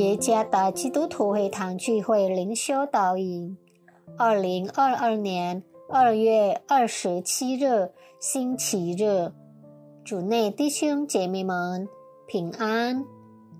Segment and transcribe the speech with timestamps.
[0.00, 3.58] 耶加达基督徒会堂聚会灵修导引，
[4.16, 9.30] 二零二二年二月二十七日星期日，
[10.02, 11.86] 主内弟兄姐妹们
[12.26, 13.04] 平安。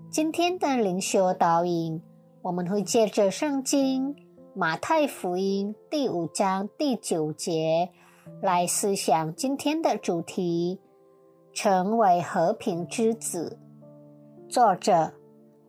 [0.09, 2.01] 今天的灵修导引，
[2.41, 4.15] 我们会借着圣经
[4.55, 7.91] 马太福音第五章第九节
[8.41, 10.79] 来思想今天的主题：
[11.53, 13.59] 成为和平之子。
[14.49, 15.13] 作者。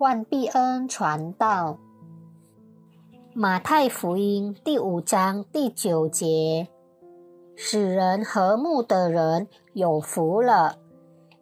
[0.02, 1.78] 万必恩传道，
[3.34, 6.66] 马太福音第五章第九节：
[7.54, 10.74] 使人和睦的人有福了，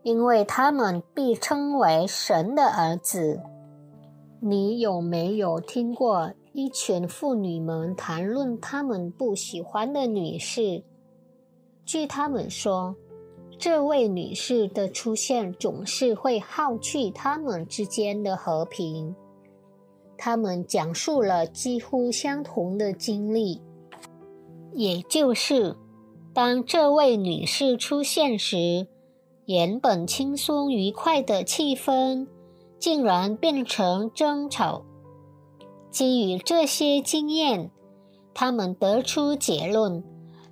[0.02, 3.40] 因为他们必称为神的儿子。
[4.40, 10.84] 你有没有听过一群妇女们谈论他们不喜欢的女士？
[11.86, 12.94] 据他们说。
[13.60, 19.14] 这位女士的出现总是会耗去他们之间的和平。
[20.16, 23.60] 他们讲述了几乎相同的经历，
[24.72, 25.76] 也就是
[26.32, 28.86] 当这位女士出现时，
[29.44, 32.26] 原本轻松愉快的气氛
[32.78, 34.86] 竟然变成争吵。
[35.90, 37.70] 基于这些经验，
[38.32, 40.02] 他们得出结论。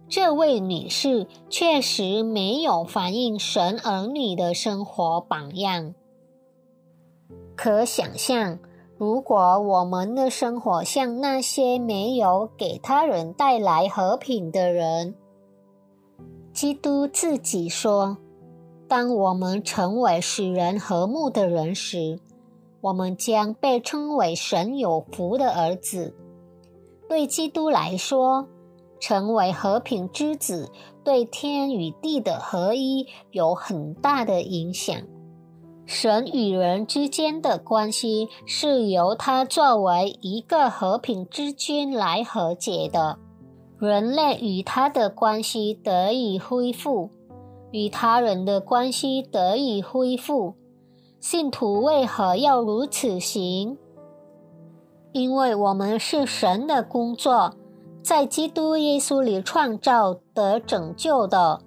[0.09, 5.95] 这位女士确实没有反映神儿女的生活榜样。
[7.55, 8.59] 可想象，
[8.97, 15.15] 如果我们的生活像那些没有给他人带来和平的人，
[16.55, 18.17] 基督自己说
[18.89, 22.19] ：“当我们成为使人和睦的人时，
[22.81, 26.15] 我们将被称为神有福的儿子。”
[27.07, 28.49] 对基督来说。
[29.01, 30.71] 成为和平之子，
[31.05, 34.97] 对天与地的合一有很大的影响。
[35.87, 43.19] 神与人之间的关系是由他作为一个和平之君来和解的。
[43.79, 47.11] 人类与他的关系得以恢复，
[47.71, 50.57] 与他人的关系得以恢复。
[51.21, 53.79] 信徒为何要如此行？
[55.13, 57.55] 因为我们是神的工作。
[58.03, 61.61] 在基督耶稣里创造得拯救的，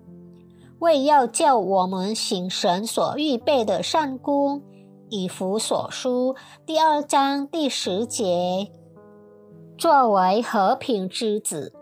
[0.79, 4.61] 为要叫我们行神所预备的善功。
[5.09, 8.71] 以弗所书第二章第十节，
[9.77, 11.73] 作为和平之子，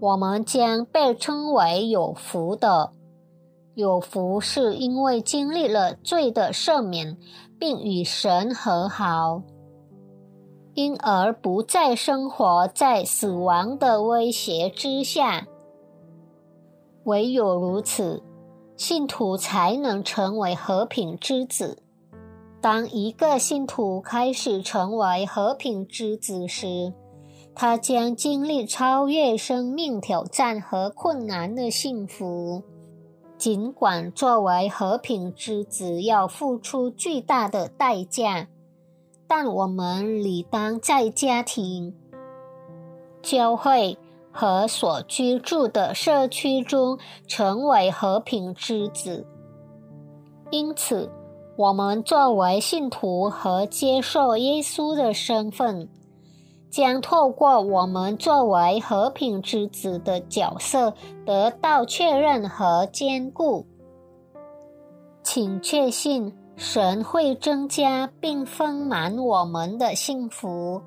[0.00, 2.92] 我们将被称为有福的。
[3.74, 7.16] 有福是因为经历了罪的赦免，
[7.58, 9.42] 并与神和好。
[10.74, 15.46] 因而不再生活在死亡的威胁之下。
[17.04, 18.22] 唯有如此，
[18.76, 21.82] 信徒才能成为和平之子。
[22.60, 26.92] 当一个信徒开始成为和平之子时，
[27.54, 32.62] 他将经历超越生命挑战和困难的幸福。
[33.36, 38.46] 尽管作为和平之子要付出巨大的代价。
[39.34, 41.94] 但我们理当在家庭、
[43.22, 43.96] 教会
[44.30, 49.26] 和所居住的社区中成为和平之子。
[50.50, 51.10] 因此，
[51.56, 55.88] 我们作为信徒和接受耶稣的身份，
[56.68, 60.92] 将透过我们作为和平之子的角色
[61.24, 63.64] 得到确认和坚固。
[65.22, 66.34] 请确信。
[66.56, 70.80] 神会增加并丰满我们的幸福，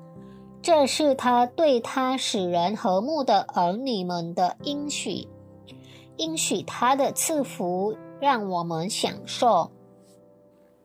[0.62, 5.28] 这是他对他使人和睦的儿女们的应许。
[6.16, 9.70] 应许他的赐福，让我们享受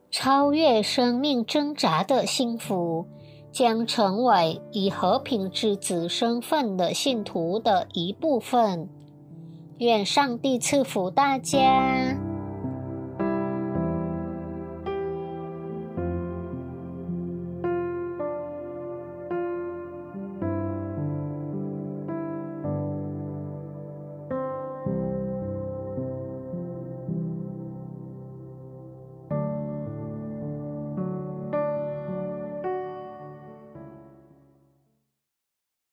[0.09, 3.06] 超越生命挣扎的幸福，
[3.51, 8.89] 将成为以和平之子身份的信徒的一部分。
[9.78, 12.31] 愿上帝赐福大家。